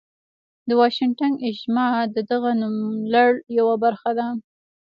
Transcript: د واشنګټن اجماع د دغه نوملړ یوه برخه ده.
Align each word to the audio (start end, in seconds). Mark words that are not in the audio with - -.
د 0.67 0.69
واشنګټن 0.79 1.33
اجماع 1.49 1.95
د 2.15 2.17
دغه 2.31 2.51
نوملړ 2.61 3.31
یوه 3.59 3.75
برخه 3.83 4.11
ده. 4.19 4.27